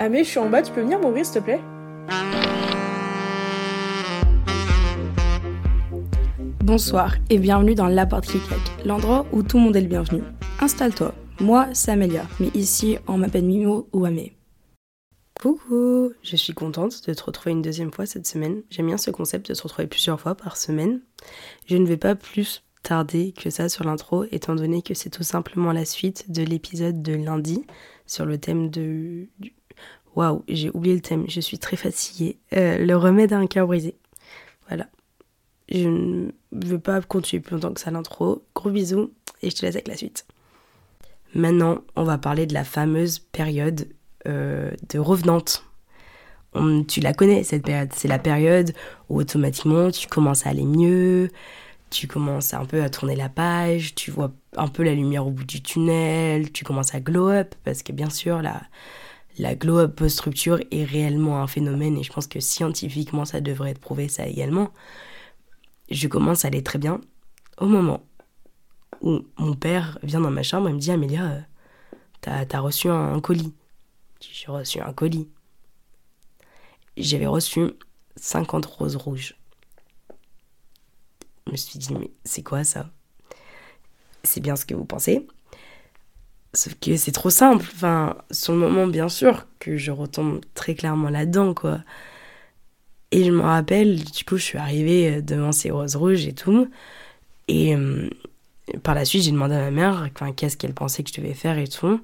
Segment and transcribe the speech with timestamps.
[0.00, 1.60] Ah mais je suis en bas, tu peux venir m'ouvrir s'il te plaît?
[6.64, 9.86] Bonsoir et bienvenue dans La Porte qui claque, l'endroit où tout le monde est le
[9.86, 10.22] bienvenu.
[10.60, 14.36] Installe-toi, moi c'est Amélia, mais ici on m'appelle Mimo ou Amé.
[15.40, 18.62] Coucou, je suis contente de te retrouver une deuxième fois cette semaine.
[18.70, 21.02] J'aime bien ce concept de se retrouver plusieurs fois par semaine.
[21.68, 25.22] Je ne vais pas plus tarder que ça sur l'intro, étant donné que c'est tout
[25.22, 27.64] simplement la suite de l'épisode de lundi
[28.06, 29.28] sur le thème de...
[30.16, 32.38] Waouh, j'ai oublié le thème, je suis très fatiguée.
[32.54, 33.96] Euh, le remède à un cœur brisé.
[34.68, 34.86] Voilà.
[35.68, 38.44] Je ne veux pas continuer plus longtemps que ça l'intro.
[38.54, 39.10] Gros bisous
[39.42, 40.26] et je te laisse avec la suite.
[41.34, 43.88] Maintenant, on va parler de la fameuse période
[44.28, 45.64] euh, de revenante.
[46.86, 47.90] tu la connais, cette période.
[47.92, 48.72] C'est la période
[49.08, 51.30] où automatiquement tu commences à aller mieux,
[51.90, 55.30] tu commences un peu à tourner la page, tu vois un peu la lumière au
[55.30, 58.62] bout du tunnel, tu commences à glow up, parce que bien sûr, la,
[59.38, 63.70] la glow up post-structure est réellement un phénomène, et je pense que scientifiquement, ça devrait
[63.70, 64.70] être prouvé ça également.
[65.90, 67.00] Je commence à aller très bien
[67.58, 68.06] au moment
[69.00, 71.40] où mon père vient dans ma chambre et me dit Amélia, euh,
[72.20, 73.52] t'as as reçu un, colis.
[74.20, 75.28] J'ai reçu un colis.
[76.96, 77.72] J'avais reçu
[78.16, 79.36] 50 roses rouges.
[81.46, 82.90] Je me suis dit, mais c'est quoi ça?
[84.22, 85.26] C'est bien ce que vous pensez?
[86.54, 87.66] Sauf que c'est trop simple.
[87.74, 91.80] Enfin, sur le moment, bien sûr, que je retombe très clairement là-dedans, quoi.
[93.10, 96.68] Et je me rappelle, du coup, je suis arrivée devant ces roses rouges et tout.
[97.48, 98.08] Et euh,
[98.82, 101.58] par la suite, j'ai demandé à ma mère qu'est-ce qu'elle pensait que je devais faire
[101.58, 102.00] et tout.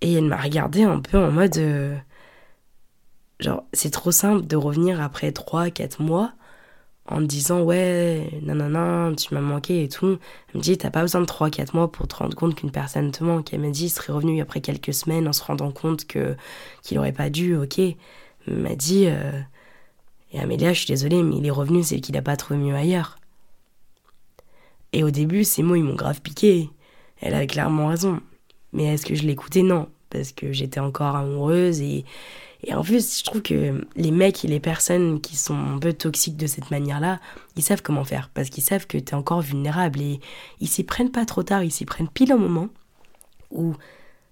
[0.00, 1.56] Et elle m'a regardé un peu en mode.
[1.58, 1.96] Euh,
[3.38, 6.32] genre, c'est trop simple de revenir après 3-4 mois
[7.10, 10.18] en me disant ouais, nanana, tu m'as manqué et tout.
[10.48, 13.10] Elle me dit t'as pas besoin de 3-4 mois pour te rendre compte qu'une personne
[13.10, 13.52] te manque.
[13.52, 16.36] Elle m'a dit il serait revenu après quelques semaines en se rendant compte que
[16.82, 17.78] qu'il aurait pas dû, ok.
[17.78, 17.96] Elle
[18.46, 19.40] m'a dit euh,
[20.32, 22.74] et Amélia, je suis désolée, mais il est revenu, c'est qu'il a pas trouvé mieux
[22.74, 23.18] ailleurs.
[24.92, 26.70] Et au début, ces mots, ils m'ont grave piqué.
[27.20, 28.20] Elle avait clairement raison.
[28.72, 29.62] Mais est-ce que je l'écoutais?
[29.62, 32.04] Non, parce que j'étais encore amoureuse et
[32.62, 35.92] et en plus, je trouve que les mecs et les personnes qui sont un peu
[35.92, 37.18] toxiques de cette manière-là,
[37.56, 38.30] ils savent comment faire.
[38.34, 40.00] Parce qu'ils savent que t'es encore vulnérable.
[40.00, 40.20] Et
[40.60, 42.68] ils s'y prennent pas trop tard, ils s'y prennent pile au moment
[43.50, 43.74] où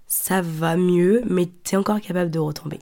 [0.06, 2.81] ça va mieux, mais t'es encore capable de retomber.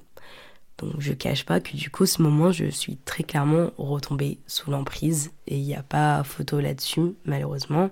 [0.78, 4.70] Donc je cache pas que du coup, ce moment, je suis très clairement retombée sous
[4.70, 5.30] l'emprise.
[5.46, 7.90] Et il n'y a pas photo là-dessus, malheureusement.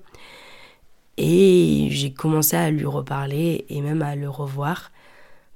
[1.17, 4.91] Et j'ai commencé à lui reparler et même à le revoir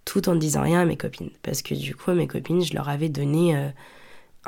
[0.09, 1.31] tout en disant rien à mes copines.
[1.43, 3.69] Parce que du coup, à mes copines, je leur avais donné euh,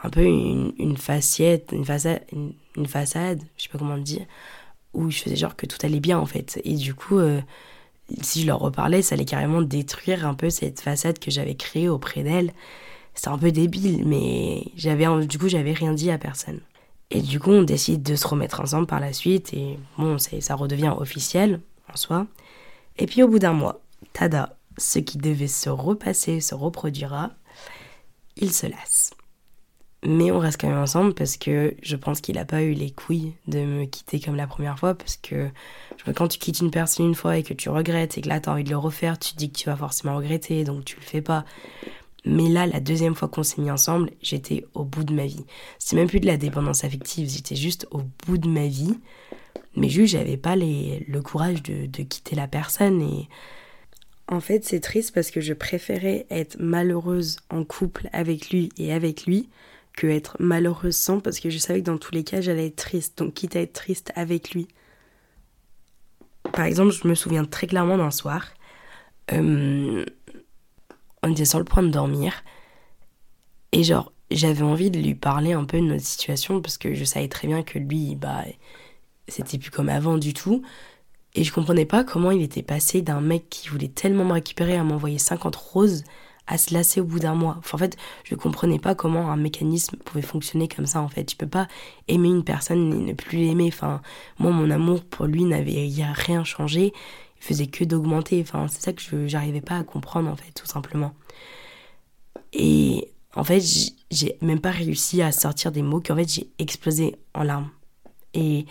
[0.03, 4.25] un peu une, une faciette, une façade, une, façade, je sais pas comment dire,
[4.95, 6.63] où je faisais genre que tout allait bien en fait.
[6.65, 7.43] Et du coup, euh,
[8.23, 11.91] si je leur reparlais, ça allait carrément détruire un peu cette façade que j'avais créée
[11.91, 12.55] auprès d'elles.
[13.15, 16.61] C'est un peu débile, mais j'avais du coup, j'avais rien dit à personne.
[17.11, 20.55] Et du coup, on décide de se remettre ensemble par la suite, et bon, ça
[20.55, 21.61] redevient officiel
[21.93, 22.27] en soi.
[22.97, 23.83] Et puis au bout d'un mois,
[24.15, 27.31] tada, ce qui devait se repasser se reproduira,
[28.37, 29.13] il se lasse.
[30.03, 32.91] Mais on reste quand même ensemble parce que je pense qu'il n'a pas eu les
[32.91, 34.95] couilles de me quitter comme la première fois.
[34.95, 35.51] Parce que
[36.15, 38.49] quand tu quittes une personne une fois et que tu regrettes et que là tu
[38.49, 40.97] as envie de le refaire, tu te dis que tu vas forcément regretter donc tu
[40.97, 41.45] le fais pas.
[42.25, 45.45] Mais là, la deuxième fois qu'on s'est mis ensemble, j'étais au bout de ma vie.
[45.79, 48.95] C'était même plus de la dépendance affective, j'étais juste au bout de ma vie.
[49.77, 53.29] Mais juste, j'avais pas le courage de quitter la personne et
[54.31, 58.93] en fait, c'est triste parce que je préférais être malheureuse en couple avec lui et
[58.93, 59.51] avec lui
[59.93, 62.77] que être malheureuse sans parce que je savais que dans tous les cas, j'allais être
[62.77, 63.19] triste.
[63.19, 64.69] Donc, quitte à être triste avec lui.
[66.53, 68.55] Par exemple, je me souviens très clairement d'un soir.
[69.33, 70.05] Euh,
[71.25, 72.45] on était sur le point de dormir.
[73.73, 77.05] Et genre, j'avais envie de lui parler un peu de notre situation parce que je
[77.05, 78.45] savais très bien que lui, bah,
[79.27, 80.63] c'était plus comme avant du tout.
[81.35, 84.77] Et je comprenais pas comment il était passé d'un mec qui voulait tellement me récupérer
[84.77, 86.05] à m'envoyer 50 roses
[86.51, 87.61] à se lasser au bout d'un mois.
[87.73, 91.25] en fait, je comprenais pas comment un mécanisme pouvait fonctionner comme ça, en fait.
[91.25, 91.69] Tu peux pas
[92.09, 93.69] aimer une personne et ne plus l'aimer.
[93.69, 94.03] Enfin,
[94.41, 96.93] moi, mon amour pour lui n'avait rien changé.
[97.41, 98.41] Il faisait que d'augmenter.
[98.43, 101.15] Enfin, c'est ça que je j'arrivais pas à comprendre, en fait, tout simplement.
[102.53, 103.63] Et en fait,
[104.11, 107.71] j'ai même pas réussi à sortir des mots qu'en fait, j'ai explosé en larmes.
[108.35, 108.67] Et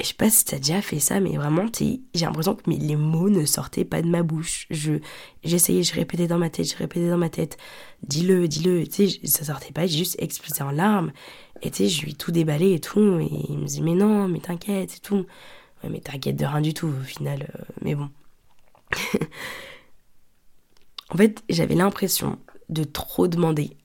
[0.00, 3.30] je sais pas si t'as déjà fait ça, mais vraiment, j'ai l'impression que les mots
[3.30, 4.66] ne sortaient pas de ma bouche.
[4.70, 4.94] Je,
[5.42, 7.56] j'essayais, je répétais dans ma tête, je répétais dans ma tête.
[8.02, 8.86] Dis-le, dis-le.
[8.86, 11.12] Tu sais, ça sortait pas, j'ai juste explosé en larmes.
[11.62, 13.18] Et tu sais, je lui ai tout déballé et tout.
[13.20, 15.24] Et il me dit, mais non, mais t'inquiète et tout.
[15.82, 17.48] Ouais, mais t'inquiète de rien du tout au final.
[17.54, 18.10] Euh, mais bon.
[21.10, 22.38] En fait, j'avais l'impression
[22.68, 23.76] de trop demander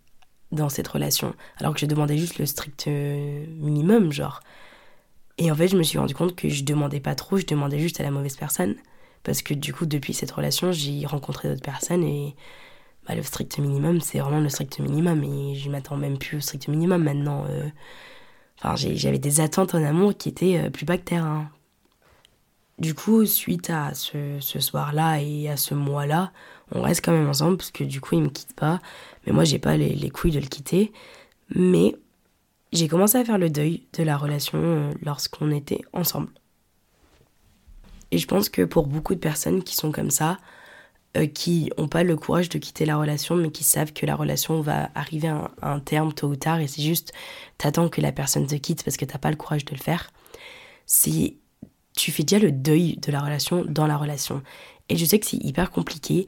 [0.51, 4.41] dans cette relation, alors que je demandais juste le strict euh, minimum, genre.
[5.37, 7.79] Et en fait, je me suis rendu compte que je demandais pas trop, je demandais
[7.79, 8.75] juste à la mauvaise personne.
[9.23, 12.35] Parce que du coup, depuis cette relation, j'ai rencontré d'autres personnes et
[13.07, 15.23] bah, le strict minimum, c'est vraiment le strict minimum.
[15.23, 17.45] Et je m'attends même plus au strict minimum maintenant.
[17.49, 17.69] Euh.
[18.63, 21.25] Enfin, j'avais des attentes en amour qui étaient euh, plus bactères.
[21.25, 21.49] Hein.
[22.79, 26.31] Du coup, suite à ce, ce soir-là et à ce mois-là,
[26.71, 28.79] on reste quand même ensemble parce que du coup, il me quitte pas.
[29.25, 30.91] Mais moi, j'ai pas les, les, couilles de le quitter.
[31.53, 31.95] Mais
[32.71, 36.29] j'ai commencé à faire le deuil de la relation euh, lorsqu'on était ensemble.
[38.11, 40.37] Et je pense que pour beaucoup de personnes qui sont comme ça,
[41.17, 44.15] euh, qui n'ont pas le courage de quitter la relation, mais qui savent que la
[44.15, 47.13] relation va arriver à un, terme tôt ou tard, et c'est juste,
[47.57, 50.11] t'attends que la personne te quitte parce que t'as pas le courage de le faire,
[50.85, 51.35] c'est
[51.97, 54.41] tu fais déjà le deuil de la relation dans la relation.
[54.87, 56.27] Et je sais que c'est hyper compliqué,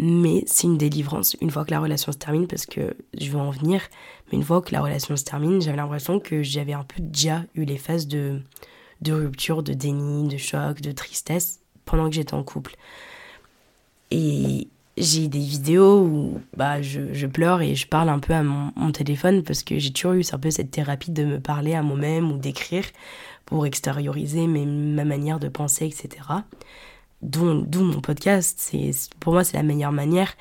[0.00, 3.38] mais c'est une délivrance une fois que la relation se termine, parce que je vais
[3.38, 3.82] en venir,
[4.30, 7.44] mais une fois que la relation se termine, j'avais l'impression que j'avais un peu déjà
[7.54, 8.40] eu les phases de,
[9.00, 12.76] de rupture, de déni, de choc, de tristesse pendant que j'étais en couple.
[14.10, 18.42] Et j'ai des vidéos où bah, je, je, pleure et je parle un peu à
[18.42, 21.74] mon, mon téléphone parce que j'ai toujours eu un peu cette thérapie de me parler
[21.74, 22.84] à moi-même ou d'écrire
[23.46, 26.22] pour extérioriser mes, ma manière de penser, etc.
[27.22, 28.72] D'où mon podcast.
[29.20, 30.34] Pour moi, c'est la meilleure manière.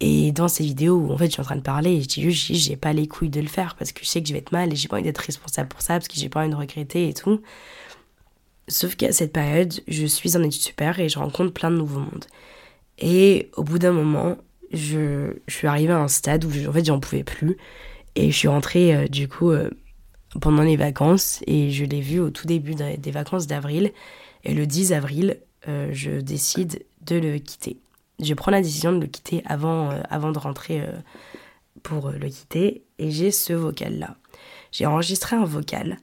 [0.00, 2.22] Et dans ces vidéos où en fait je suis en train de parler, je dis
[2.22, 4.40] juste j'ai pas les couilles de le faire parce que je sais que je vais
[4.40, 6.50] être mal et j'ai pas envie d'être responsable pour ça parce que j'ai pas envie
[6.50, 7.40] de regretter et tout.
[8.68, 12.00] Sauf qu'à cette période, je suis en études super et je rencontre plein de nouveaux
[12.00, 12.24] mondes.
[12.98, 14.36] Et au bout d'un moment,
[14.72, 17.56] je, je, suis arrivée à un stade où en fait j'en pouvais plus.
[18.16, 19.70] Et je suis rentrée euh, du coup euh,
[20.40, 23.92] pendant les vacances et je l'ai vu au tout début des vacances d'avril.
[24.44, 27.78] Et le 10 avril, euh, je décide de le quitter.
[28.20, 30.82] Je prends la décision de le quitter avant, avant de rentrer
[31.82, 32.84] pour le quitter.
[32.98, 34.16] Et j'ai ce vocal-là.
[34.70, 35.98] J'ai enregistré un vocal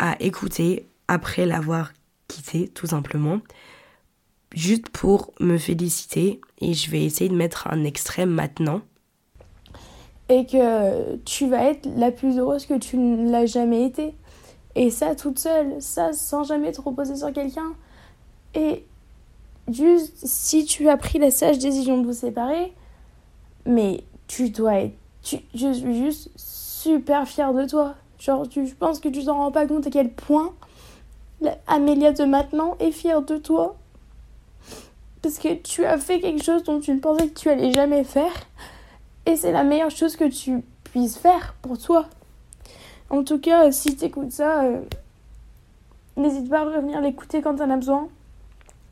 [0.00, 1.92] à écouter après l'avoir
[2.26, 3.40] quitté, tout simplement
[4.54, 8.80] juste pour me féliciter et je vais essayer de mettre un extrait maintenant.
[10.28, 14.14] Et que tu vas être la plus heureuse que tu ne l'as jamais été.
[14.74, 17.72] Et ça toute seule, ça sans jamais te reposer sur quelqu'un.
[18.54, 18.84] Et
[19.70, 22.72] juste si tu as pris la sage décision de vous séparer,
[23.66, 24.94] mais tu dois être.
[25.54, 27.94] Juste super fière de toi.
[28.18, 30.54] Genre, tu, je pense que tu t'en rends pas compte à quel point
[31.66, 33.76] Amélia de maintenant est fière de toi
[35.22, 38.04] parce que tu as fait quelque chose dont tu ne pensais que tu allais jamais
[38.04, 38.32] faire.
[39.26, 42.06] Et c'est la meilleure chose que tu puisses faire pour toi.
[43.10, 44.80] En tout cas, si tu écoutes ça, euh,
[46.16, 48.08] n'hésite pas à revenir l'écouter quand tu en as besoin.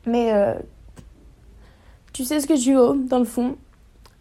[0.07, 0.53] Mais euh,
[2.13, 3.57] tu sais ce que tu veux dans le fond.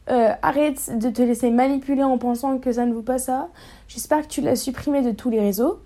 [0.09, 3.49] Euh, arrête de te laisser manipuler en pensant que ça ne vaut pas ça.
[3.89, 5.81] J'espère que tu l'as supprimé de tous les réseaux.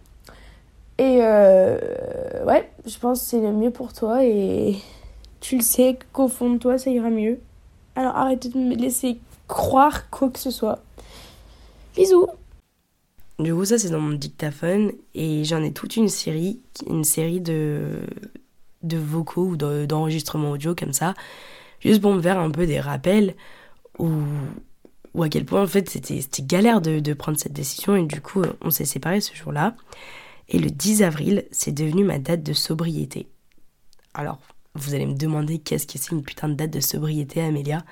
[0.99, 4.77] Et ouais, je pense que c'est le mieux pour toi et
[5.41, 7.41] tu le sais qu'au fond de toi, ça ira mieux.
[7.97, 9.19] Alors arrête de me laisser
[9.49, 10.81] croire quoi que ce soit.
[11.97, 12.27] Bisous
[13.39, 17.41] Du coup, ça c'est dans mon dictaphone et j'en ai toute une série, une série
[17.41, 18.01] de,
[18.83, 21.15] de vocaux ou d'enregistrements audio comme ça,
[21.81, 23.35] juste pour me faire un peu des rappels
[23.99, 24.11] ou,
[25.15, 28.21] ou à quel point en fait c'était galère de, de prendre cette décision et du
[28.21, 29.75] coup on s'est séparés ce jour-là.
[30.51, 33.29] Et le 10 avril, c'est devenu ma date de sobriété.
[34.15, 34.41] Alors,
[34.75, 37.85] vous allez me demander qu'est-ce que c'est une putain de date de sobriété, Amélia.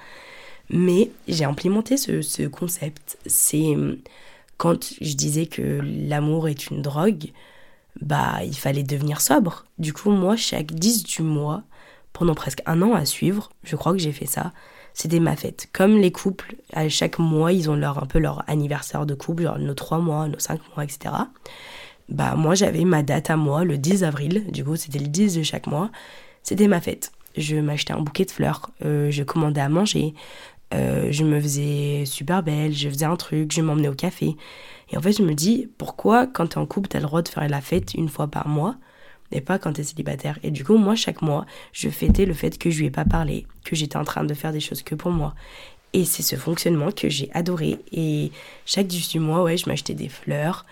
[0.68, 3.18] Mais j'ai implémenté ce, concept.
[3.26, 3.98] C'est hum,
[4.56, 7.30] quand je disais que l'amour est une drogue,
[8.00, 9.64] bah il fallait devenir sobre.
[9.78, 11.62] Du coup, moi, chaque 10 du mois,
[12.12, 14.52] pendant presque un an à suivre, je crois que j'ai fait ça,
[14.94, 15.68] c'était ma fête.
[15.72, 19.44] Comme les couples, à chaque mois, ils ont leur, un peu leur anniversaire de couple,
[19.44, 21.14] genre nos 3 mois, nos 5 mois, etc.
[22.08, 25.36] Bah moi, j'avais ma date à moi, le 10 avril, du coup, c'était le 10
[25.36, 25.90] de chaque mois.
[26.42, 27.12] C'était ma fête.
[27.36, 30.14] Je m'achetais un bouquet de fleurs, euh, je commandais à manger,
[30.74, 34.36] euh, je me faisais super belle, je faisais un truc, je m'emmenais au café.
[34.90, 37.28] Et en fait, je me dis, pourquoi quand t'es en couple, t'as le droit de
[37.28, 38.76] faire la fête une fois par mois
[39.32, 40.38] et pas quand t'es célibataire?
[40.42, 43.04] Et du coup, moi, chaque mois, je fêtais le fait que je lui ai pas
[43.04, 45.34] parlé, que j'étais en train de faire des choses que pour moi.
[45.94, 47.78] Et c'est ce fonctionnement que j'ai adoré.
[47.92, 48.30] Et
[48.66, 50.66] chaque 18 mois, ouais, je m'achetais des fleurs.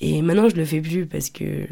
[0.00, 1.66] Et maintenant, je le fais plus parce que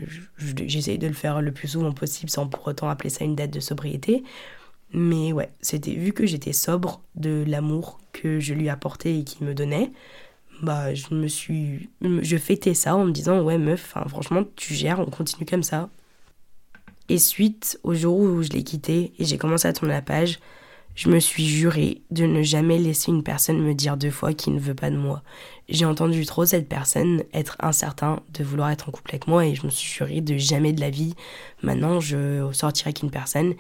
[0.67, 3.53] j'essaye de le faire le plus souvent possible sans pour autant appeler ça une date
[3.53, 4.25] de sobriété.
[4.93, 9.47] Mais ouais, c'était vu que j'étais sobre de l'amour que je lui apportais et qu'il
[9.47, 9.93] me donnait,
[10.63, 15.01] bah je me suis je fêtais ça en me disant ouais meuf, franchement tu gères,
[15.01, 15.91] on continue comme ça.
[17.09, 20.41] Et suite au jour où je l'ai quitté et j'ai commencé à tourner la page,
[20.97, 24.55] je me suis juré de ne jamais laisser une personne me dire deux fois qu'il
[24.55, 25.23] ne veut pas de moi.
[25.69, 29.55] J'ai entendu trop cette personne être incertain de vouloir être en couple avec moi et
[29.55, 31.15] je me suis juré de jamais de la vie.
[31.63, 33.55] Maintenant, je sortirai avec une personne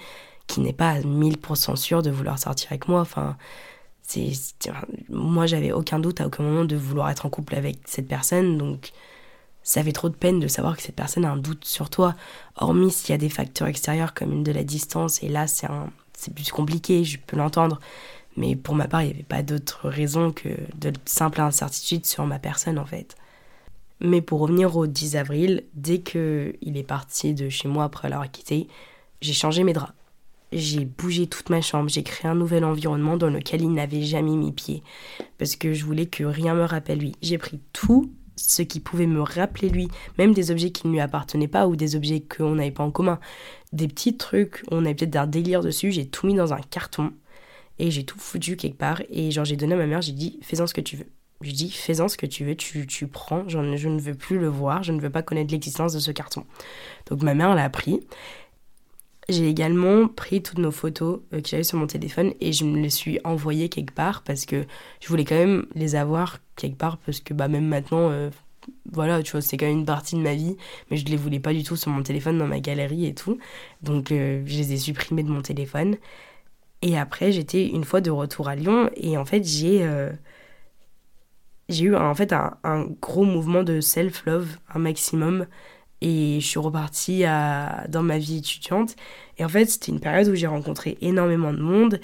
[0.46, 3.00] qui n'est pas à 1000% sûre de vouloir sortir avec moi.
[3.00, 3.36] Enfin,
[4.02, 4.32] c'est,
[5.08, 8.56] moi, j'avais aucun doute à aucun moment de vouloir être en couple avec cette personne,
[8.58, 8.92] donc
[9.62, 12.14] ça fait trop de peine de savoir que cette personne a un doute sur toi,
[12.56, 15.66] hormis s'il y a des facteurs extérieurs comme une de la distance, et là, c'est
[15.66, 17.78] un c'est plus compliqué, je peux l'entendre.
[18.36, 22.26] Mais pour ma part, il n'y avait pas d'autre raison que de simple incertitude sur
[22.26, 23.16] ma personne en fait.
[24.00, 28.08] Mais pour revenir au 10 avril, dès que il est parti de chez moi après
[28.08, 28.68] l'avoir quitté,
[29.22, 29.92] j'ai changé mes draps.
[30.52, 34.36] J'ai bougé toute ma chambre, j'ai créé un nouvel environnement dans lequel il n'avait jamais
[34.36, 34.82] mis pied.
[35.38, 37.16] Parce que je voulais que rien me rappelle lui.
[37.20, 39.88] J'ai pris tout ce qui pouvait me rappeler lui,
[40.18, 42.90] même des objets qui ne lui appartenaient pas ou des objets qu'on n'avait pas en
[42.90, 43.18] commun.
[43.72, 47.12] Des petits trucs, on avait peut-être un délire dessus, j'ai tout mis dans un carton
[47.78, 50.38] et j'ai tout foutu quelque part et genre j'ai donné à ma mère, j'ai dit
[50.42, 51.06] fais-en ce que tu veux.
[51.42, 54.48] Je dis fais-en ce que tu veux, tu, tu prends, je ne veux plus le
[54.48, 56.44] voir, je ne veux pas connaître l'existence de ce carton.
[57.10, 58.00] Donc ma mère l'a pris.
[59.28, 62.80] J'ai également pris toutes nos photos euh, que j'avais sur mon téléphone et je me
[62.80, 64.64] les suis envoyées quelque part parce que
[65.00, 68.30] je voulais quand même les avoir quelque part parce que bah même maintenant euh,
[68.92, 70.56] voilà tu vois c'est quand même une partie de ma vie
[70.90, 73.14] mais je ne les voulais pas du tout sur mon téléphone dans ma galerie et
[73.14, 73.38] tout.
[73.83, 75.97] Donc euh, je les ai supprimées de mon téléphone.
[76.83, 79.85] Et après j'étais une fois de retour à Lyon et en fait j'ai
[81.68, 85.47] j'ai eu en fait un, un gros mouvement de self love un maximum
[86.00, 88.96] et je suis repartie à, dans ma vie étudiante.
[89.38, 92.00] Et en fait, c'était une période où j'ai rencontré énormément de monde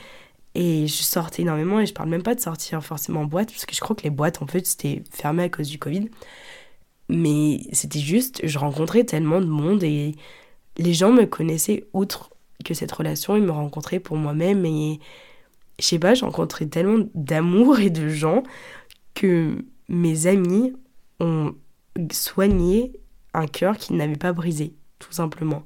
[0.55, 1.81] et je sortais énormément.
[1.81, 4.03] Et je parle même pas de sortir forcément en boîte, parce que je crois que
[4.03, 6.09] les boîtes, en fait, c'était fermé à cause du Covid.
[7.09, 10.15] Mais c'était juste, je rencontrais tellement de monde et
[10.79, 12.31] les gens me connaissaient outre
[12.65, 13.37] que cette relation.
[13.37, 15.01] Ils me rencontraient pour moi-même et
[15.79, 18.43] je sais pas, j'ai rencontré tellement d'amour et de gens
[19.15, 19.59] que
[19.89, 20.73] mes amis
[21.21, 21.55] ont
[22.11, 22.93] soigné
[23.35, 25.65] un cœur qui n'avait pas brisé, tout simplement.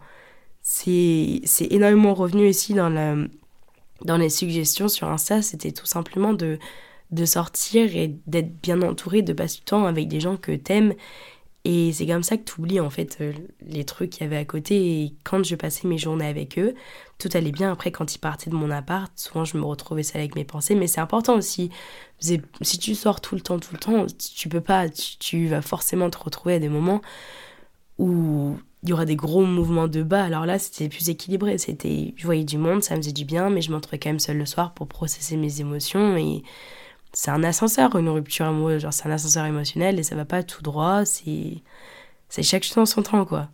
[0.62, 3.16] C'est énormément revenu ici dans, la,
[4.04, 6.58] dans les suggestions sur Insta, c'était tout simplement de,
[7.10, 10.94] de sortir et d'être bien entouré, de passer du temps avec des gens que t'aimes.
[11.68, 14.36] Et c'est comme ça que tu oublies en fait euh, les trucs qu'il y avait
[14.36, 15.02] à côté.
[15.02, 16.76] Et quand je passais mes journées avec eux,
[17.18, 17.72] tout allait bien.
[17.72, 20.76] Après, quand ils partaient de mon appart, souvent je me retrouvais seule avec mes pensées.
[20.76, 21.70] Mais c'est important aussi.
[22.20, 24.06] Si tu sors tout le temps, tout le temps,
[24.36, 24.88] tu peux pas.
[24.88, 27.02] Tu vas forcément te retrouver à des moments
[27.98, 30.24] où il y aura des gros mouvements de bas.
[30.24, 31.58] Alors là, c'était plus équilibré.
[31.58, 34.20] C'était, je voyais du monde, ça me faisait du bien, mais je m'entrais quand même
[34.20, 36.16] seule le soir pour processer mes émotions.
[36.16, 36.42] Et
[37.12, 38.82] c'est un ascenseur, une rupture amoureuse.
[38.82, 41.04] Genre, c'est un ascenseur émotionnel et ça va pas tout droit.
[41.04, 41.62] C'est,
[42.28, 43.48] c'est chaque chose en son temps, quoi.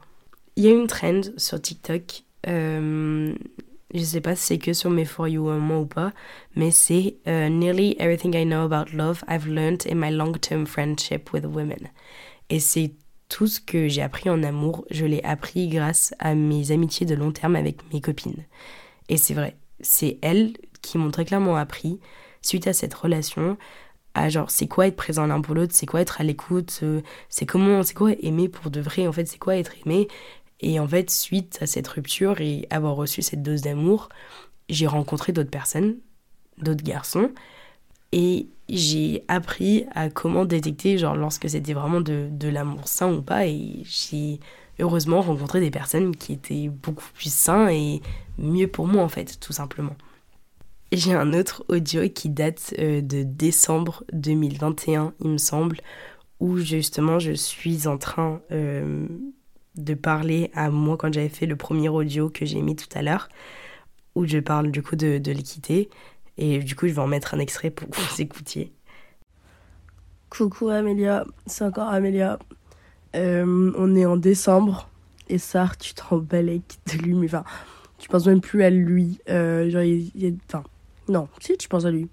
[0.56, 2.25] Il y a une trend sur TikTok.
[2.46, 3.32] Euh,
[3.94, 6.12] je sais pas si c'est que sur mes For You moment ou pas,
[6.56, 11.32] mais c'est euh, Nearly everything I know about love I've learned in my long-term friendship
[11.32, 11.88] with women.
[12.50, 12.94] Et c'est
[13.32, 17.14] tout ce que j'ai appris en amour, je l'ai appris grâce à mes amitiés de
[17.14, 18.44] long terme avec mes copines.
[19.08, 21.98] Et c'est vrai, c'est elles qui m'ont très clairement appris,
[22.42, 23.56] suite à cette relation,
[24.12, 27.00] à genre c'est quoi être présent l'un pour l'autre, c'est quoi être à l'écoute, euh,
[27.30, 30.08] c'est comment, c'est quoi aimer pour de vrai, en fait c'est quoi être aimé.
[30.60, 34.10] Et en fait, suite à cette rupture et avoir reçu cette dose d'amour,
[34.68, 35.96] j'ai rencontré d'autres personnes,
[36.58, 37.30] d'autres garçons,
[38.12, 43.23] et j'ai appris à comment détecter genre lorsque c'était vraiment de, de l'amour sain ou
[43.23, 44.40] pas et j'ai
[44.78, 48.00] heureusement rencontré des personnes qui étaient beaucoup plus sains et
[48.38, 49.97] mieux pour moi en fait tout simplement.
[50.92, 55.78] J'ai un autre audio qui date euh, de décembre 2021 il me semble
[56.38, 59.07] où justement je suis en train euh,
[59.76, 63.02] de parler à moi quand j'avais fait le premier audio que j'ai mis tout à
[63.02, 63.28] l'heure
[64.14, 65.88] où je parle du coup de, de l'équité
[66.38, 68.72] et du coup, je vais en mettre un extrait pour que vous écoutiez.
[70.30, 72.38] Coucou Amélia, c'est encore Amélia.
[73.14, 74.88] Euh, on est en décembre
[75.28, 76.38] et ça, tu te rends de
[77.02, 77.44] lui, mais enfin,
[77.98, 79.18] tu penses même plus à lui.
[79.28, 80.64] Euh, genre, il, il, enfin,
[81.08, 82.08] non, si tu penses à lui,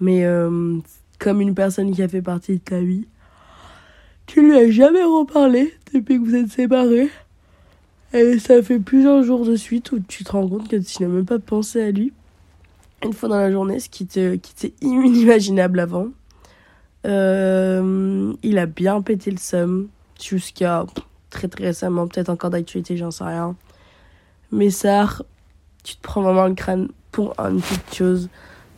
[0.00, 0.78] mais euh,
[1.18, 3.06] comme une personne qui a fait partie de ta vie,
[4.26, 7.10] tu lui as jamais reparlé depuis que vous êtes séparés.
[8.14, 11.08] Et ça fait plusieurs jours de suite où tu te rends compte que tu n'as
[11.08, 12.14] même pas pensé à lui
[13.04, 14.40] une fois dans la journée, ce qui était,
[14.80, 16.08] inimaginable avant.
[17.06, 19.88] Euh, il a bien pété le seum
[20.20, 20.84] jusqu'à
[21.30, 23.54] très très récemment, peut-être encore d'actualité, j'en sais rien.
[24.50, 25.08] Mais ça,
[25.84, 28.28] tu te prends vraiment le crâne pour une petite chose.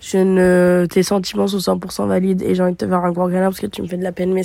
[0.01, 0.87] Je ne...
[0.91, 3.61] Tes sentiments sont 100% valides et j'ai envie de te faire un gros câlin parce
[3.61, 4.33] que tu me fais de la peine.
[4.33, 4.43] Mais...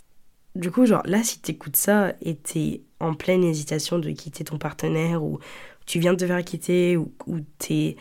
[0.55, 4.57] Du coup, genre là, si t'écoutes ça et t'es en pleine hésitation de quitter ton
[4.57, 5.39] partenaire ou
[5.85, 7.97] tu viens de te faire quitter ou, ou t'es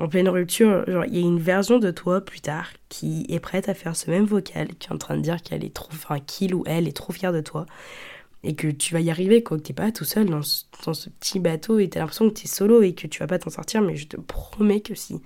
[0.00, 3.38] en pleine rupture, genre il y a une version de toi plus tard qui est
[3.38, 5.90] prête à faire ce même vocal, qui est en train de dire qu'elle est trop,
[5.92, 7.66] enfin qu'il ou elle est trop fière de toi
[8.42, 10.64] et que tu vas y arriver quoi, que t'es pas tout seul dans ce,
[11.20, 13.82] petit bateau et t'as l'impression que t'es solo et que tu vas pas t'en sortir,
[13.82, 15.20] mais je te promets que si.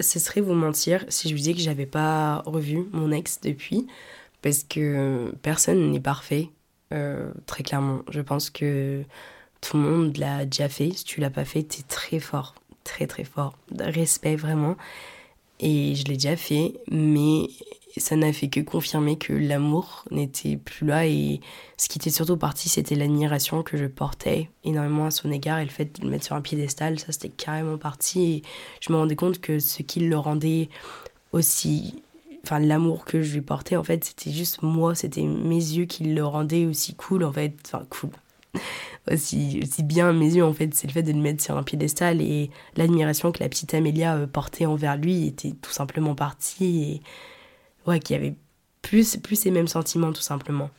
[0.00, 3.86] Ce serait vous mentir si je vous disais que j'avais pas revu mon ex depuis,
[4.42, 6.50] parce que personne n'est parfait,
[6.92, 8.02] euh, très clairement.
[8.10, 9.02] Je pense que
[9.60, 10.90] tout le monde l'a déjà fait.
[10.90, 12.54] Si tu l'as pas fait, t'es très fort
[12.84, 13.58] très très fort.
[13.78, 14.76] Respect vraiment.
[15.60, 17.48] Et je l'ai déjà fait, mais
[17.96, 21.06] ça n'a fait que confirmer que l'amour n'était plus là.
[21.06, 21.40] Et
[21.76, 25.60] ce qui était surtout parti, c'était l'admiration que je portais énormément à son égard.
[25.60, 28.22] Et le fait de le mettre sur un piédestal, ça c'était carrément parti.
[28.24, 28.42] Et
[28.80, 30.68] je me rendais compte que ce qui le rendait
[31.32, 32.02] aussi.
[32.44, 36.04] Enfin, l'amour que je lui portais, en fait, c'était juste moi, c'était mes yeux qui
[36.04, 37.54] le rendaient aussi cool, en fait.
[37.64, 38.10] Enfin, cool
[39.10, 41.62] aussi, bien à mes yeux, en fait, c'est le fait de le mettre sur un
[41.62, 46.82] piédestal et l'admiration que la petite Amélia euh, portait envers lui était tout simplement partie
[46.82, 47.02] et
[47.86, 48.34] ouais, qu'il y avait
[48.82, 50.70] plus, plus ces mêmes sentiments, tout simplement.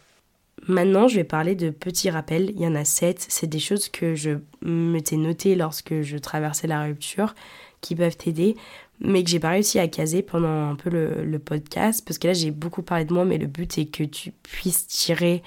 [0.67, 2.51] Maintenant, je vais parler de petits rappels.
[2.55, 3.23] Il y en a sept.
[3.29, 4.31] C'est des choses que je
[4.63, 7.35] m'étais notées lorsque je traversais la rupture
[7.81, 8.55] qui peuvent t'aider,
[8.99, 12.27] mais que j'ai pas réussi à caser pendant un peu le, le podcast parce que
[12.27, 15.43] là, j'ai beaucoup parlé de moi, mais le but est que tu puisses tirer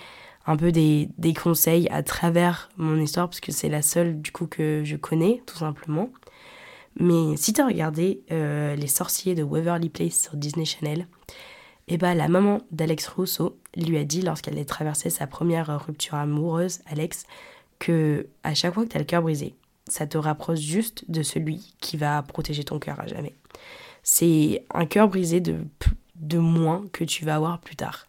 [0.49, 4.33] un peu des, des, conseils à travers mon histoire, parce que c'est la seule du
[4.33, 6.09] coup que je connais, tout simplement.
[6.99, 11.07] Mais si tu as regardé euh, Les sorciers de Waverly Place sur Disney Channel,
[11.87, 16.15] eh bah, la maman d'Alex Rousseau lui a dit, lorsqu'elle a traversé sa première rupture
[16.15, 17.27] amoureuse, Alex,
[17.79, 19.55] que à chaque fois que tu as le cœur brisé,
[19.87, 23.35] ça te rapproche juste de celui qui va protéger ton cœur à jamais.
[24.03, 25.59] C'est un cœur brisé de,
[26.17, 28.08] de moins que tu vas avoir plus tard.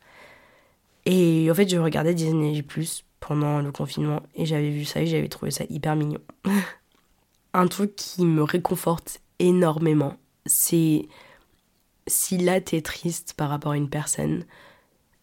[1.05, 5.07] Et en fait, je regardais Disney Plus pendant le confinement et j'avais vu ça et
[5.07, 6.19] j'avais trouvé ça hyper mignon.
[7.53, 10.15] Un truc qui me réconforte énormément,
[10.45, 11.07] c'est
[12.07, 14.45] si là t'es triste par rapport à une personne,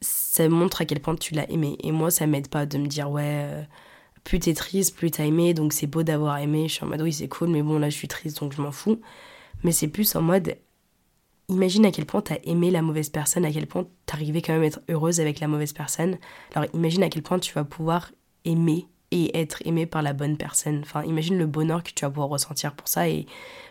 [0.00, 1.76] ça montre à quel point tu l'as aimé.
[1.82, 3.62] Et moi, ça m'aide pas de me dire, ouais, euh,
[4.24, 6.68] plus t'es triste, plus t'as aimé, donc c'est beau d'avoir aimé.
[6.68, 8.60] Je suis en mode, oui, c'est cool, mais bon, là, je suis triste, donc je
[8.60, 9.00] m'en fous.
[9.64, 10.56] Mais c'est plus en mode,
[11.48, 14.62] imagine à quel point t'as aimé la mauvaise personne, à quel point t'arrivais quand même
[14.62, 16.18] à être heureuse avec la mauvaise personne.
[16.54, 18.10] Alors imagine à quel point tu vas pouvoir
[18.44, 20.80] aimer et être aimé par la bonne personne.
[20.80, 23.08] Enfin, imagine le bonheur que tu vas pouvoir ressentir pour ça.
[23.08, 23.26] Et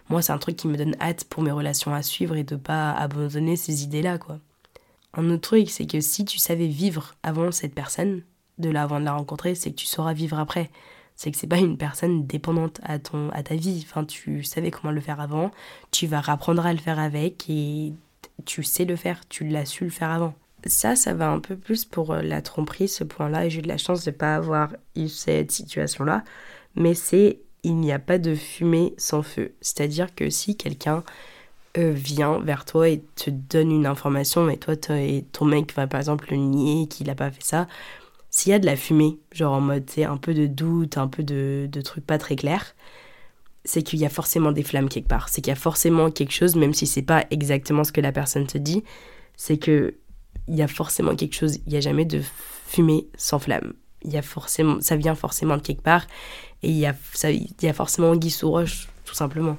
[0.10, 2.56] moi, c'est un truc qui me donne hâte pour mes relations à suivre et de
[2.56, 4.40] pas abandonner ces idées-là, quoi.
[5.14, 8.24] Un autre truc, c'est que si tu savais vivre avant cette personne,
[8.58, 10.70] de là avant de la rencontrer, c'est que tu sauras vivre après
[11.16, 13.86] c'est que c'est pas une personne dépendante à ton à ta vie.
[13.88, 15.52] Enfin, tu savais comment le faire avant,
[15.92, 17.94] tu vas apprendre à le faire avec et
[18.46, 20.34] tu sais le faire, tu l'as su le faire avant.
[20.68, 23.62] Ça, ça va un peu plus pour euh, la tromperie, ce point-là, et j'ai eu
[23.62, 26.24] de la chance de pas avoir eu cette situation-là.
[26.76, 29.54] Mais c'est il n'y a pas de fumée sans feu.
[29.62, 31.04] C'est-à-dire que si quelqu'un
[31.78, 35.88] euh, vient vers toi et te donne une information, mais toi, et ton mec va
[35.88, 37.68] par exemple le nier qu'il n'a pas fait ça,
[38.36, 41.08] s'il y a de la fumée, genre en mode, c'est un peu de doute, un
[41.08, 42.76] peu de, de trucs pas très clairs,
[43.64, 45.30] c'est qu'il y a forcément des flammes quelque part.
[45.30, 48.12] C'est qu'il y a forcément quelque chose, même si c'est pas exactement ce que la
[48.12, 48.84] personne te dit,
[49.38, 49.96] c'est que
[50.50, 51.60] il y a forcément quelque chose.
[51.66, 52.22] Il n'y a jamais de
[52.68, 53.72] fumée sans flamme.
[54.04, 56.06] Il y a forcément, ça vient forcément de quelque part,
[56.62, 56.94] et il y a,
[57.30, 59.58] il y a forcément Guy sous roche, tout simplement.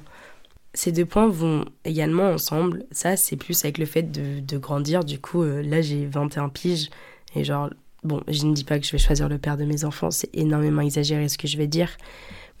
[0.75, 2.85] Ces deux points vont également ensemble.
[2.91, 5.03] Ça, c'est plus avec le fait de, de grandir.
[5.03, 6.91] Du coup, euh, là, j'ai 21 piges,
[7.35, 7.71] et genre,
[8.03, 10.29] Bon, je ne dis pas que je vais choisir le père de mes enfants, c'est
[10.33, 11.89] énormément exagéré ce que je vais dire,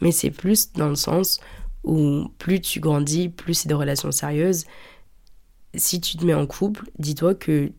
[0.01, 1.39] mais c'est plus dans le sens
[1.83, 4.65] où plus tu grandis, plus c'est de relations sérieuses.
[5.75, 7.71] Si tu te mets en couple, dis-toi que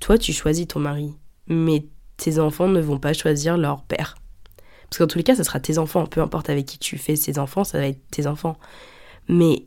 [0.00, 1.12] toi tu choisis ton mari,
[1.48, 4.16] mais tes enfants ne vont pas choisir leur père.
[4.88, 7.16] Parce qu'en tous les cas, ce sera tes enfants, peu importe avec qui tu fais
[7.16, 8.58] ces enfants, ça va être tes enfants.
[9.28, 9.64] Mais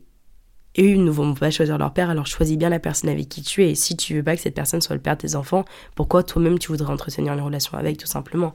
[0.76, 3.42] et eux ne vont pas choisir leur père, alors choisis bien la personne avec qui
[3.42, 3.70] tu es.
[3.70, 6.22] Et si tu veux pas que cette personne soit le père de tes enfants, pourquoi
[6.22, 8.54] toi-même tu voudrais entretenir une relation avec, tout simplement?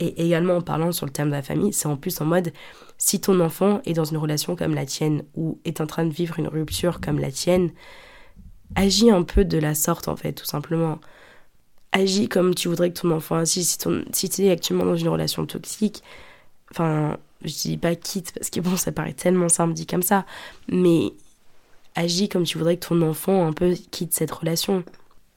[0.00, 2.52] Et également en parlant sur le terme de la famille, c'est en plus en mode,
[2.98, 6.12] si ton enfant est dans une relation comme la tienne, ou est en train de
[6.12, 7.70] vivre une rupture comme la tienne,
[8.74, 10.98] agis un peu de la sorte, en fait, tout simplement.
[11.92, 13.78] Agis comme tu voudrais que ton enfant agisse.
[14.12, 16.02] Si tu es actuellement dans une relation toxique,
[16.70, 20.26] enfin, je dis pas quitte parce que bon, ça paraît tellement simple dit comme ça,
[20.68, 21.12] mais
[21.96, 24.84] agis comme tu voudrais que ton enfant un peu quitte cette relation.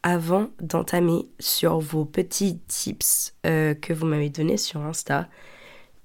[0.03, 5.27] Avant d'entamer sur vos petits tips euh, que vous m'avez donnés sur Insta,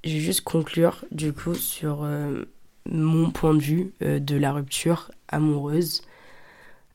[0.03, 2.45] je vais juste conclure du coup sur euh,
[2.91, 6.03] mon point de vue euh, de la rupture amoureuse.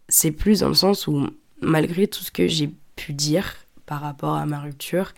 [0.09, 1.27] C'est plus dans le sens où,
[1.61, 5.13] malgré tout ce que j'ai pu dire par rapport à ma rupture,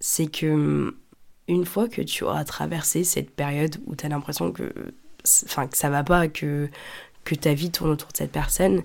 [0.00, 0.94] c'est que
[1.48, 4.72] une fois que tu auras traversé cette période où tu as l'impression que
[5.46, 6.68] enfin que ça va pas, que,
[7.28, 8.82] que ta vie tourne autour de cette personne,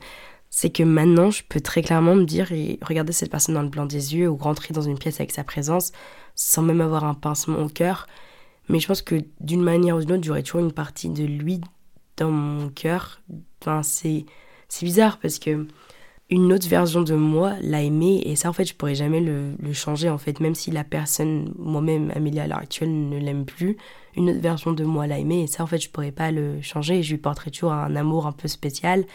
[0.49, 3.69] c'est que maintenant je peux très clairement me dire et regarder cette personne dans le
[3.69, 5.93] blanc des yeux ou rentrer dans une pièce avec sa présence
[6.36, 8.08] sans même avoir un pincement au cœur.
[8.67, 11.62] Mais je pense que d'une manière ou d'une autre, j'aurais toujours une partie de lui
[12.17, 13.21] dans mon cœur.
[13.62, 14.25] Enfin, c'est,
[14.67, 15.67] c'est bizarre parce que
[16.33, 19.53] une autre version de moi l'a aimé et ça en fait je pourrais jamais le,
[19.71, 23.77] changer en fait même si la personne moi-même Amélie à l'heure actuelle ne l'aime plus
[24.15, 26.59] une autre version de moi l'a aimé et ça en fait je pourrais pas le
[26.61, 26.97] changer.
[26.99, 29.05] Et je lui porterai toujours un amour un peu spécial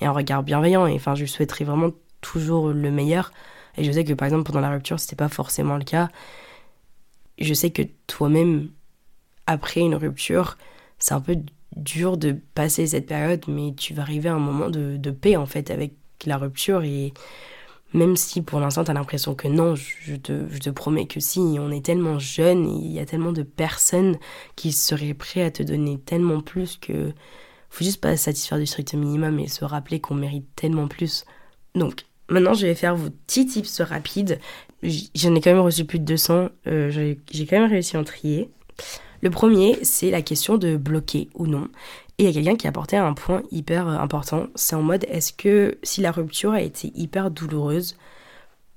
[0.00, 3.30] et un regard bienveillant et enfin je lui souhaiterais vraiment toujours le meilleur.
[3.76, 6.08] Et je sais que par exemple pendant la rupture c'était pas forcément le cas.
[7.38, 8.70] Je sais que toi-même
[9.46, 10.58] après une rupture
[10.98, 11.36] c'est un peu
[11.76, 15.46] dur de passer cette période mais tu vas arriver à un moment de paix en
[15.46, 15.92] fait avec
[16.28, 17.12] la rupture et
[17.92, 21.70] même si pour l'instant tu as l'impression que non, je te, promets que si, on
[21.70, 24.18] est tellement jeune, il y a tellement de personnes
[24.56, 27.12] qui seraient prêtes à te donner tellement plus que
[27.70, 31.24] faut juste pas satisfaire du strict minimum et se rappeler qu'on mérite tellement plus.
[31.74, 34.40] Donc maintenant je vais faire vos petits tips rapides.
[34.82, 38.04] J'en ai quand même reçu plus de 200, euh, j'ai quand même réussi à en
[38.04, 38.50] trier.
[39.22, 41.68] Le premier, c'est la question de bloquer ou non.
[42.18, 44.46] Et il y a quelqu'un qui a apporté un point hyper euh, important.
[44.54, 47.96] C'est en mode est-ce que si la rupture a été hyper douloureuse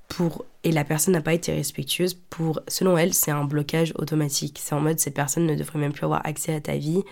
[0.09, 4.59] pour et la personne n'a pas été respectueuse, pour selon elle, c'est un blocage automatique.
[4.61, 7.03] C'est en mode cette personne ne devrait même plus avoir accès à ta vie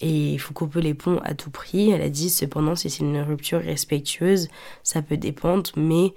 [0.00, 1.90] et il faut couper les ponts à tout prix.
[1.90, 4.48] Elle a dit cependant si c'est une rupture respectueuse,
[4.82, 6.14] ça peut dépendre, mais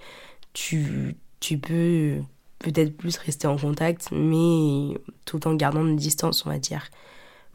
[0.53, 2.17] tu, tu peux
[2.59, 6.89] peut-être plus rester en contact, mais tout en gardant une distance, on va dire.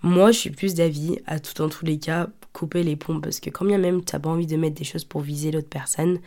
[0.03, 3.41] Moi, je suis plus d'avis, à tout en tous les cas, couper les ponts parce
[3.41, 5.69] que quand bien même tu n'as pas envie de mettre des choses pour viser l'autre
[5.69, 6.21] personne,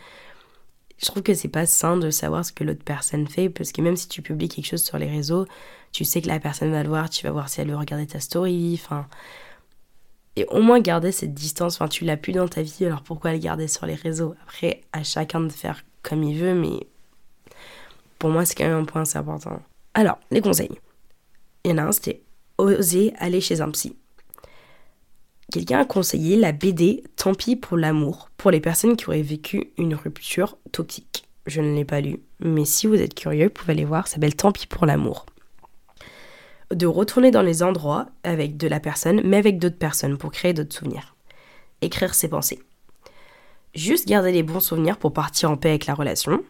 [0.97, 3.81] je trouve que c'est pas sain de savoir ce que l'autre personne fait parce que
[3.81, 5.45] même si tu publies quelque chose sur les réseaux,
[5.91, 8.07] tu sais que la personne va le voir, tu vas voir si elle veut regarder
[8.07, 9.07] ta story, enfin.
[10.35, 13.33] Et au moins garder cette distance, enfin tu l'as plus dans ta vie, alors pourquoi
[13.33, 14.35] le garder sur les réseaux?
[14.43, 16.87] Après, à chacun de faire comme il veut, mais
[18.19, 19.61] pour moi c'est quand même un point assez important.
[19.93, 20.79] Alors, les conseils.
[21.65, 22.21] Il y en a un, c'était
[22.61, 23.95] oser aller chez un psy.
[25.51, 29.73] Quelqu'un a conseillé la BD Tant pis pour l'amour pour les personnes qui auraient vécu
[29.77, 31.25] une rupture toxique.
[31.45, 34.15] Je ne l'ai pas lu, mais si vous êtes curieux, vous pouvez aller voir, ça
[34.15, 35.25] s'appelle Tant pis pour l'amour.
[36.73, 40.53] De retourner dans les endroits avec de la personne, mais avec d'autres personnes pour créer
[40.53, 41.15] d'autres souvenirs.
[41.81, 42.63] Écrire ses pensées.
[43.75, 46.43] Juste garder les bons souvenirs pour partir en paix avec la relation.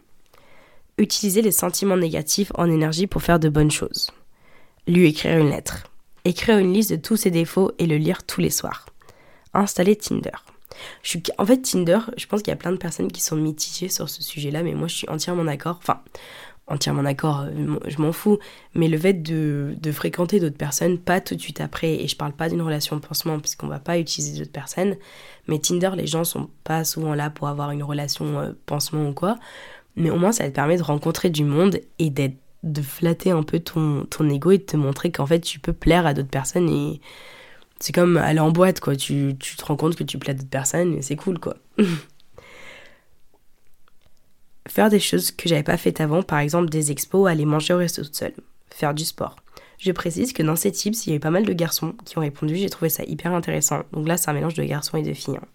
[0.96, 4.12] Utiliser les sentiments négatifs en énergie pour faire de bonnes choses.
[4.86, 5.84] Lui écrire une lettre
[6.24, 8.86] écrire une liste de tous ses défauts et le lire tous les soirs.
[9.54, 10.30] Installer Tinder.
[11.02, 13.88] Je en fait, Tinder, je pense qu'il y a plein de personnes qui sont mitigées
[13.88, 15.78] sur ce sujet-là, mais moi je suis entièrement d'accord.
[15.78, 16.00] Enfin,
[16.66, 18.38] entièrement d'accord, euh, je m'en fous.
[18.74, 22.16] Mais le fait de, de fréquenter d'autres personnes, pas tout de suite après, et je
[22.16, 24.96] parle pas d'une relation pansement, puisqu'on va pas utiliser d'autres personnes,
[25.48, 29.12] mais Tinder, les gens sont pas souvent là pour avoir une relation euh, pansement ou
[29.12, 29.36] quoi.
[29.96, 33.42] Mais au moins, ça te permet de rencontrer du monde et d'être de flatter un
[33.42, 36.28] peu ton, ton ego et de te montrer qu'en fait tu peux plaire à d'autres
[36.28, 37.00] personnes et
[37.80, 40.48] c'est comme aller en boîte quoi, tu, te rends compte que tu plais à d'autres
[40.48, 41.56] personnes et c'est cool quoi.
[44.68, 47.78] Faire des choses que j'avais pas faites avant, par exemple des expos, aller manger au
[47.78, 48.34] resto toute seule,
[48.70, 49.34] faire du sport.
[49.78, 52.16] Je précise que dans ces tips, il y a eu pas mal de garçons qui
[52.16, 53.82] ont répondu, j'ai trouvé ça hyper intéressant.
[53.92, 55.38] Donc là, c'est un mélange de garçons et de filles.
[55.38, 55.46] Hein.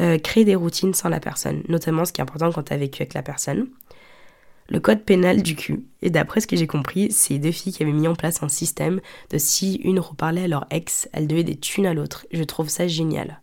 [0.00, 2.76] Euh, créer des routines sans la personne, notamment ce qui est important quand tu as
[2.76, 3.66] vécu avec la personne
[4.70, 5.84] le code pénal du cul.
[6.00, 8.48] Et d'après ce que j'ai compris, c'est deux filles qui avaient mis en place un
[8.48, 12.26] système de si une reparlait à leur ex, elle devait des thunes à l'autre.
[12.32, 13.42] Je trouve ça génial.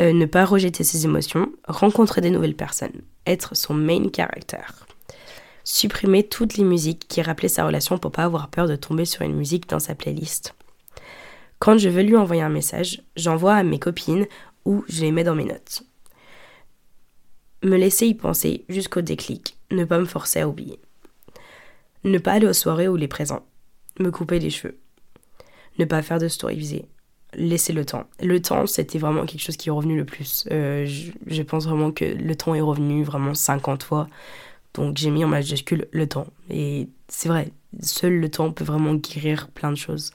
[0.00, 4.86] Euh, ne pas rejeter ses émotions, rencontrer des nouvelles personnes, être son main character.
[5.64, 9.22] Supprimer toutes les musiques qui rappelaient sa relation pour pas avoir peur de tomber sur
[9.22, 10.54] une musique dans sa playlist.
[11.60, 14.26] Quand je veux lui envoyer un message, j'envoie à mes copines
[14.64, 15.84] ou je les mets dans mes notes.
[17.62, 20.78] Me laisser y penser jusqu'au déclic ne pas me forcer à oublier.
[22.04, 23.44] Ne pas aller aux soirées où les présents.
[23.98, 24.78] Me couper les cheveux.
[25.78, 26.86] Ne pas faire de story visée.
[27.34, 28.04] Laisser le temps.
[28.22, 30.46] Le temps, c'était vraiment quelque chose qui est revenu le plus.
[30.50, 34.08] Euh, je, pense vraiment que le temps est revenu vraiment 50 fois.
[34.74, 36.26] Donc j'ai mis en majuscule le temps.
[36.50, 40.12] Et c'est vrai, seul le temps peut vraiment guérir plein de choses.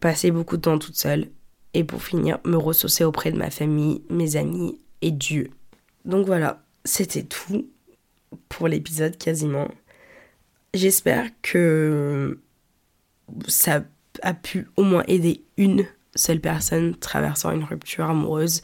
[0.00, 1.28] Passer beaucoup de temps toute seule.
[1.74, 5.50] Et pour finir, me ressourcer auprès de ma famille, mes amis et Dieu.
[6.04, 7.68] Donc voilà, c'était tout
[8.48, 9.68] pour l'épisode quasiment.
[10.74, 12.38] J'espère que
[13.48, 13.84] ça
[14.22, 18.62] a pu au moins aider une seule personne traversant une rupture amoureuse,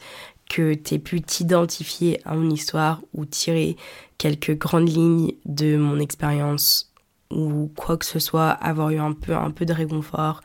[0.49, 3.75] que tu aies pu t'identifier à mon histoire ou tirer
[4.17, 6.93] quelques grandes lignes de mon expérience
[7.31, 10.41] ou quoi que ce soit, avoir eu un peu, un peu de réconfort.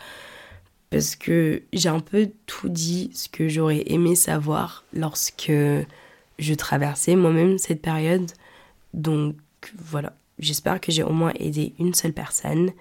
[0.90, 5.52] parce que j'ai un peu tout dit ce que j'aurais aimé savoir lorsque
[6.38, 8.30] je traversais moi-même cette période.
[8.94, 9.36] Donc
[9.76, 12.72] voilà, j'espère que j'ai au moins aidé une seule personne.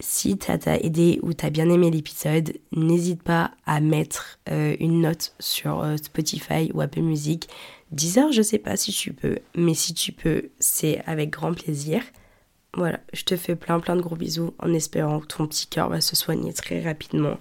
[0.00, 5.00] Si ça t'a aidé ou t'as bien aimé l'épisode, n'hésite pas à mettre euh, une
[5.00, 7.48] note sur euh, Spotify ou Apple Music.
[7.92, 12.02] Deezer, je sais pas si tu peux, mais si tu peux, c'est avec grand plaisir.
[12.76, 15.88] Voilà, je te fais plein plein de gros bisous en espérant que ton petit cœur
[15.88, 17.38] va se soigner très rapidement.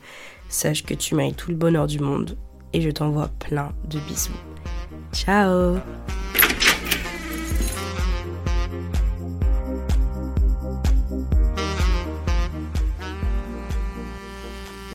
[0.48, 2.38] Sache que tu mérites tout le bonheur du monde
[2.72, 4.32] et je t'envoie plein de bisous.
[5.12, 5.78] Ciao